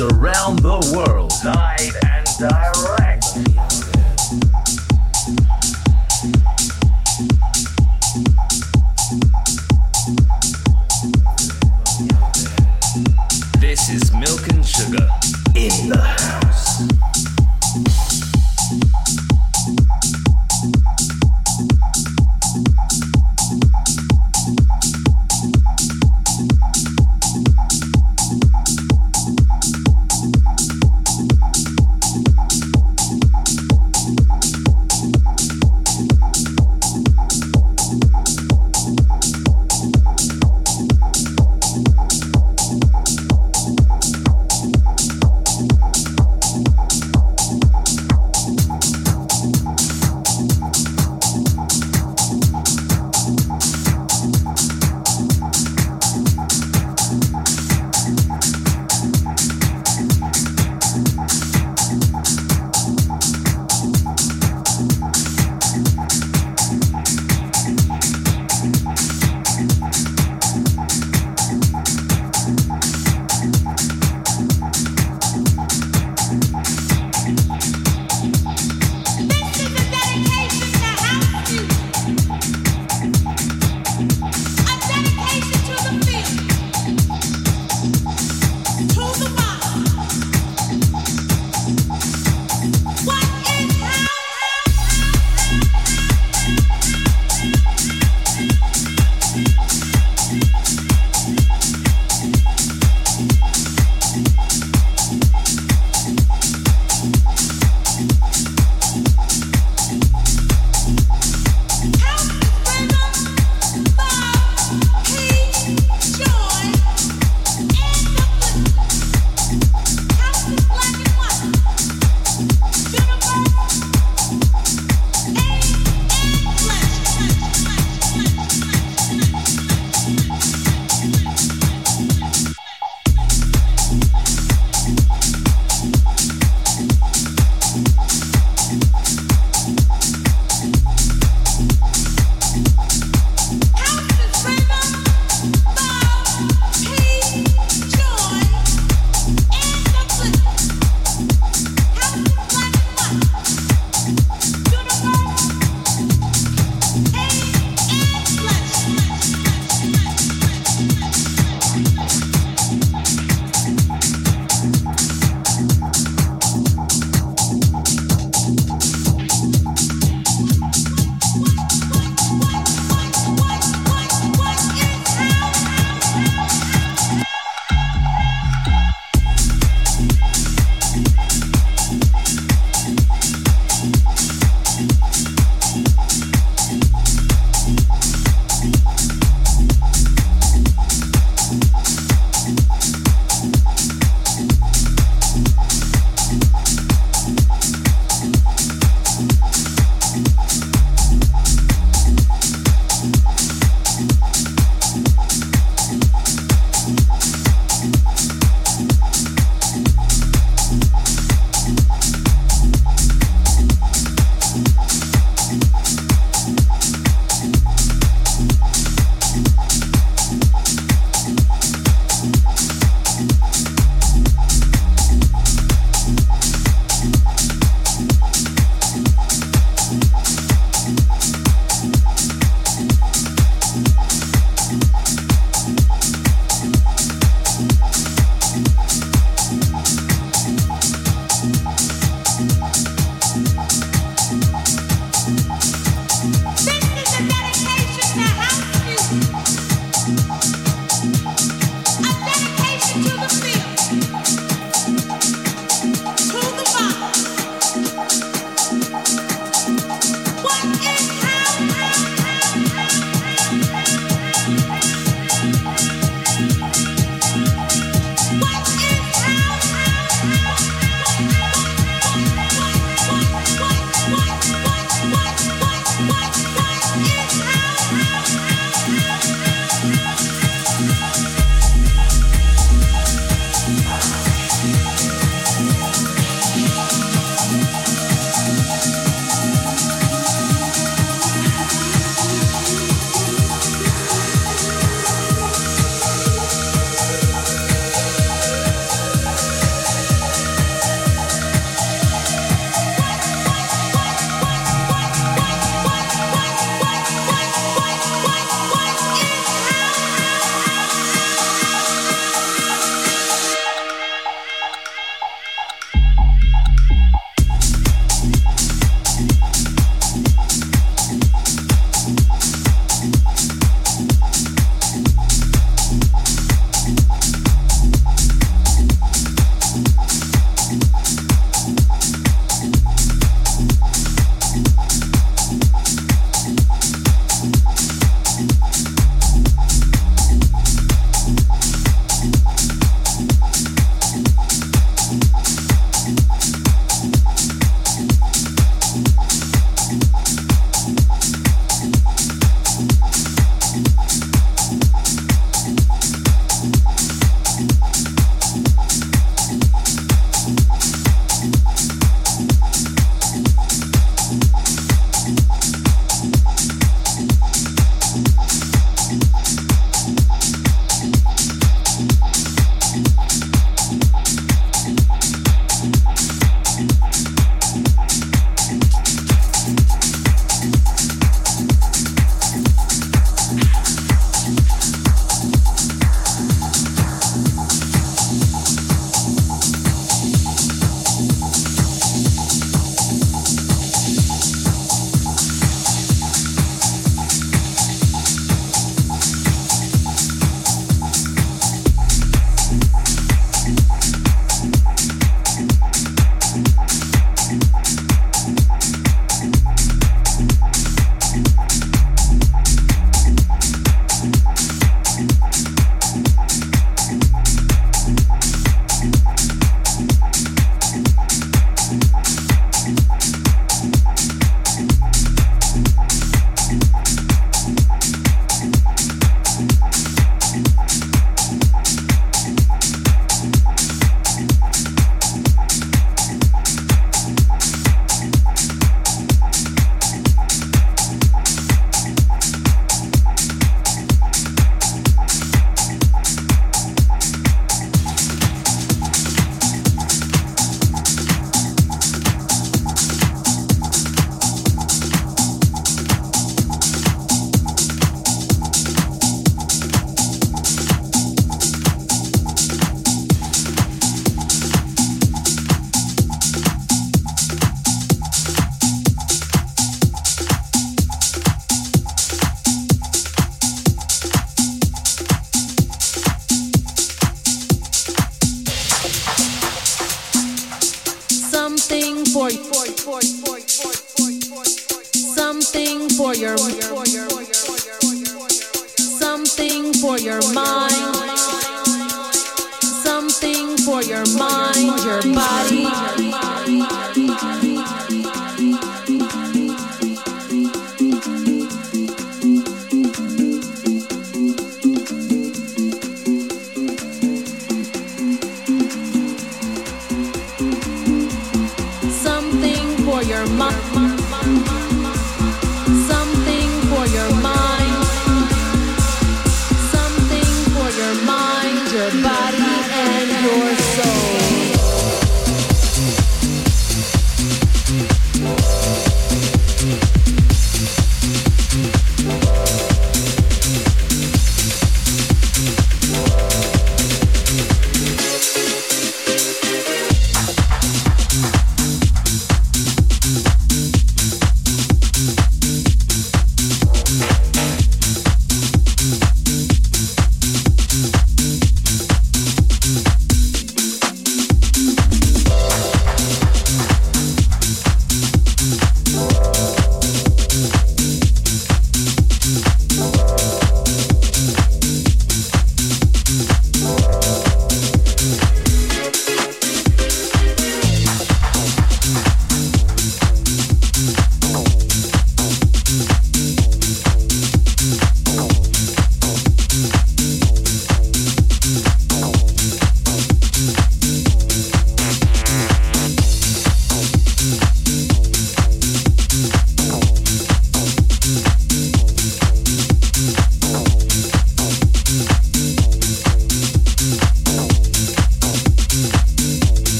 [0.00, 1.32] around the world.
[1.44, 3.09] Live and direct.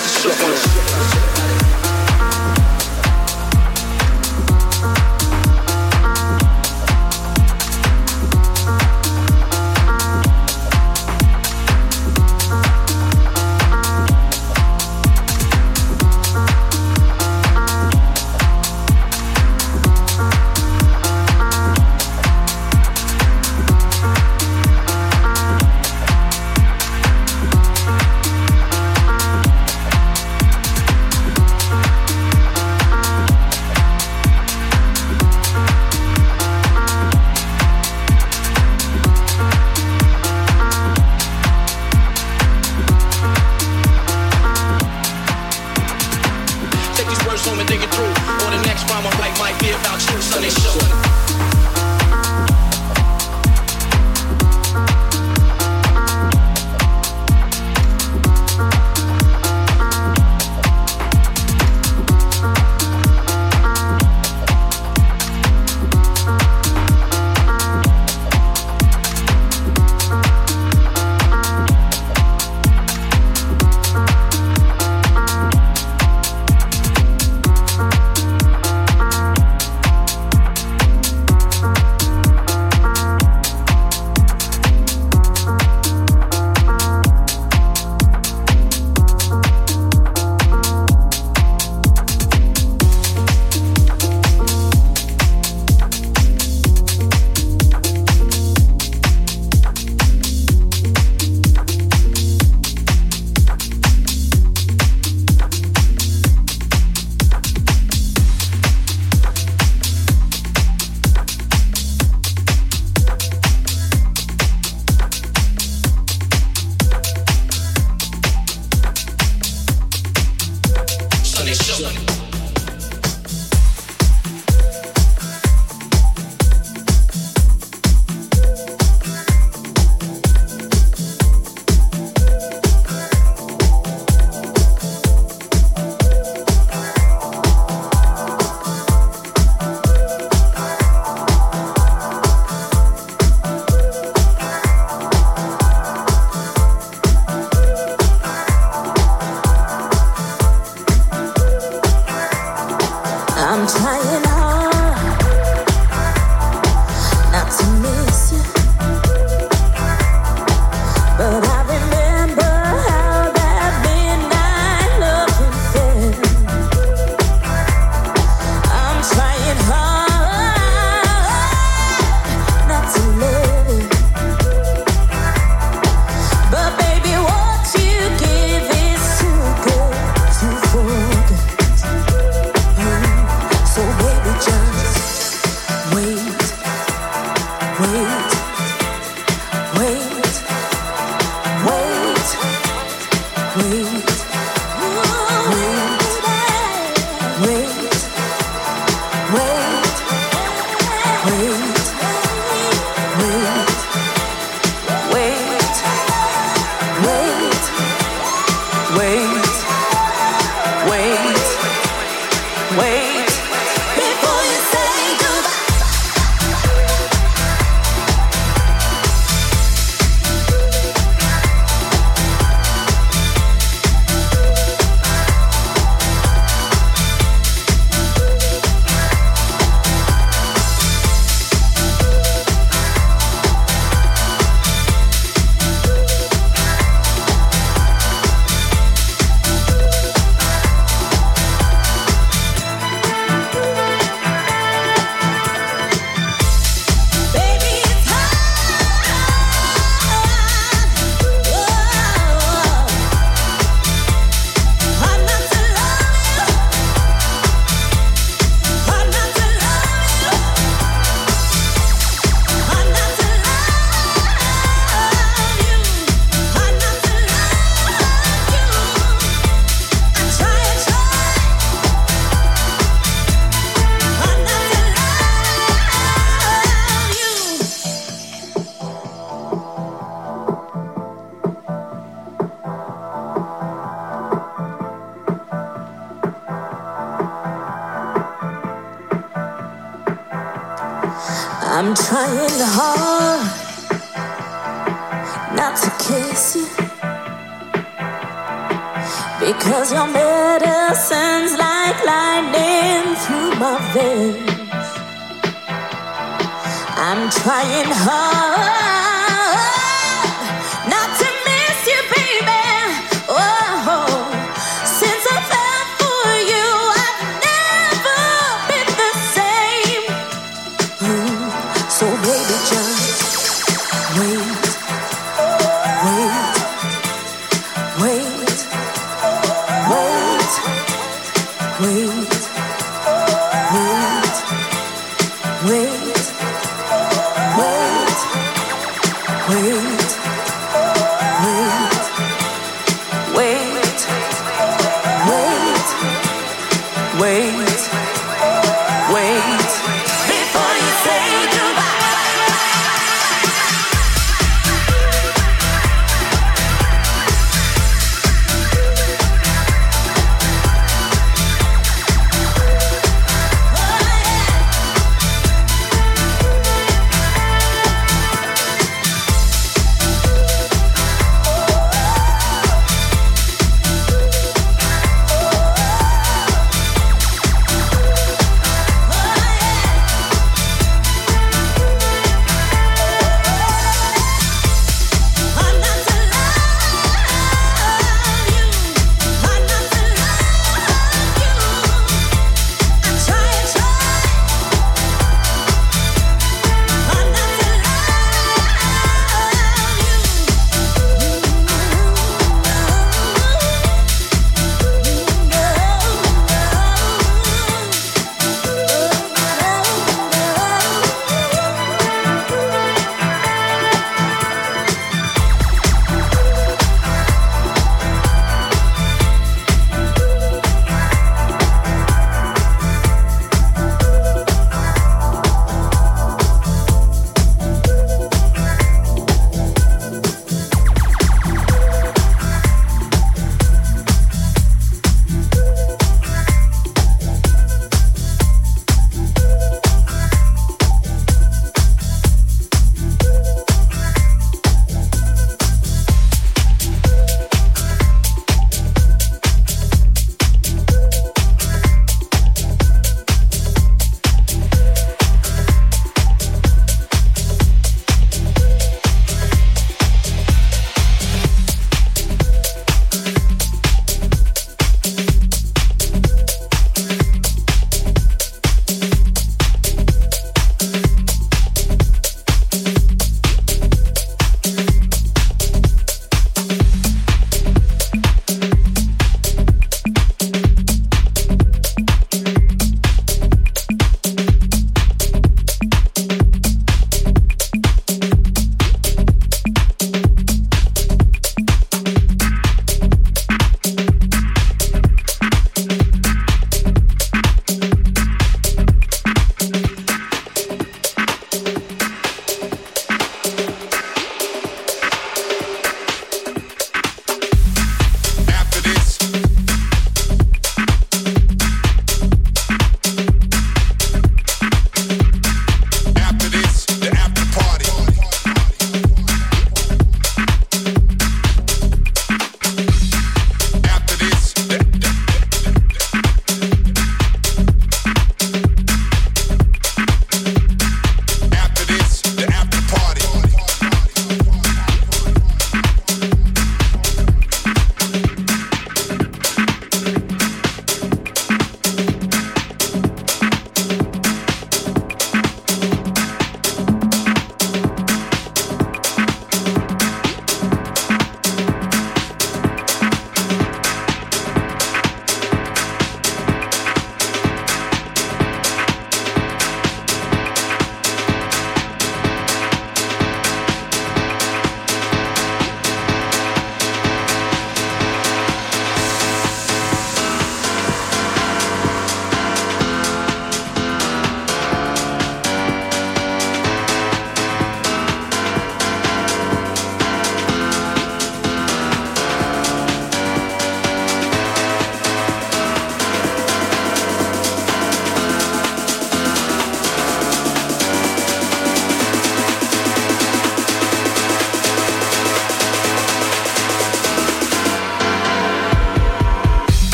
[0.00, 0.49] Motherfucker.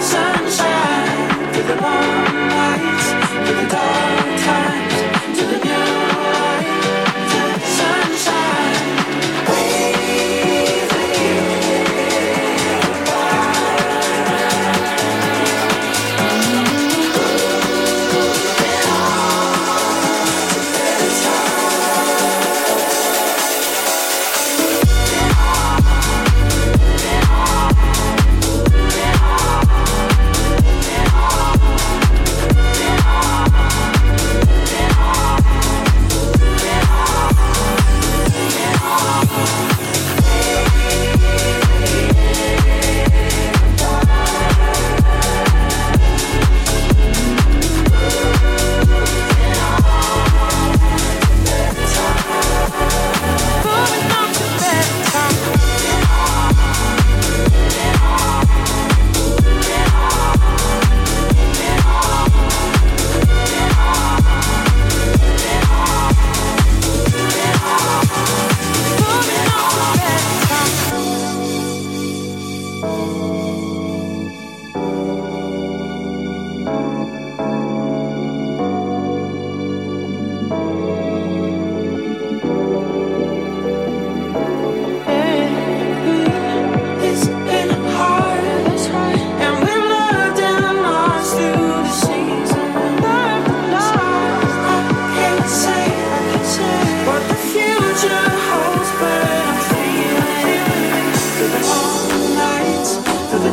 [0.00, 3.10] sunshine, to the warm lights,
[3.46, 4.17] to the dark.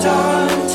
[0.04, 0.75] Don't.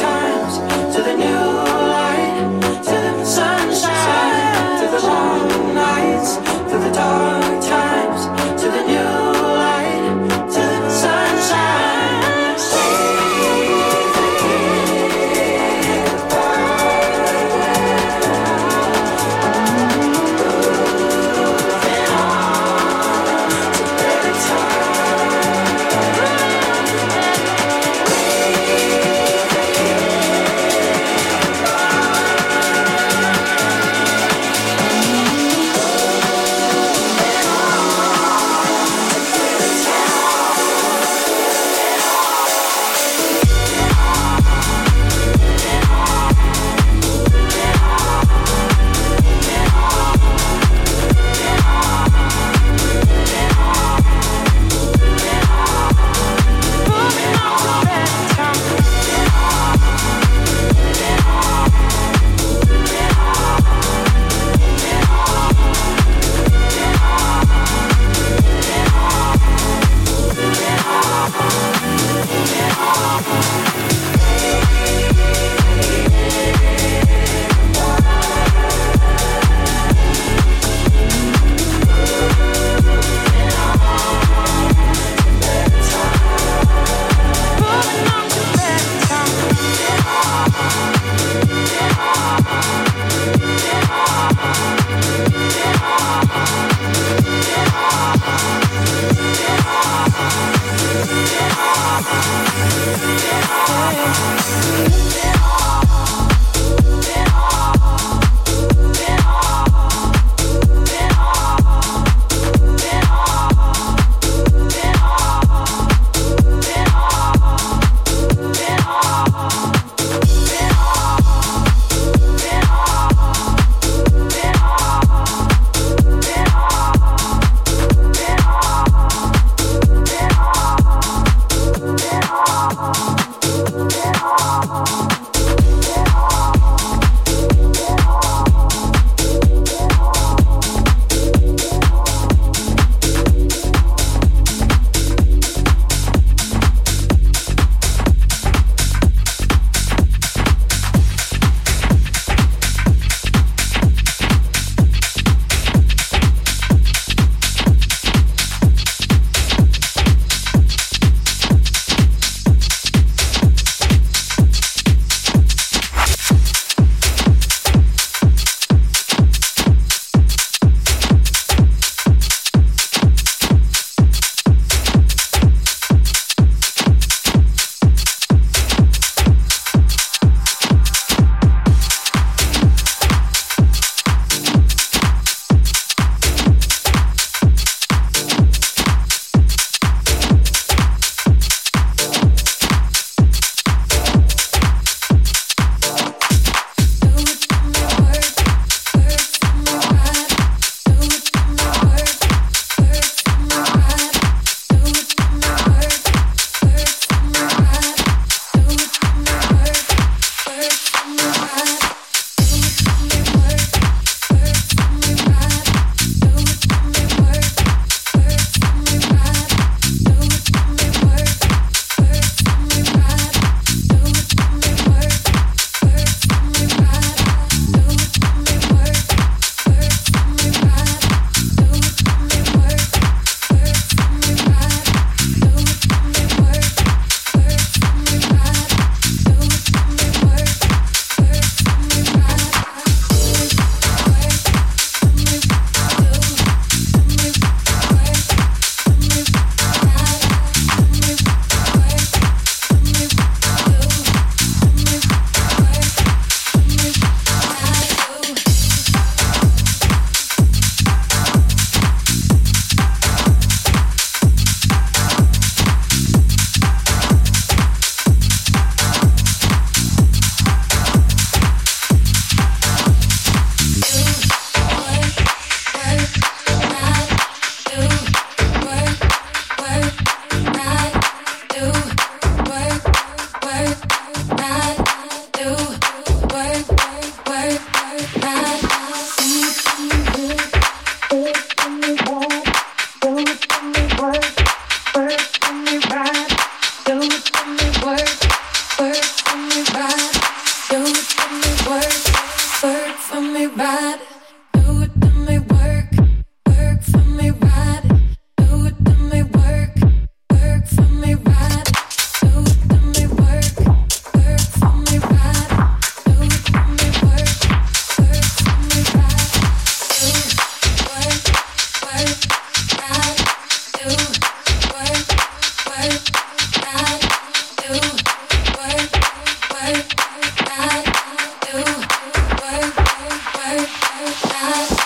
[334.13, 334.80] I.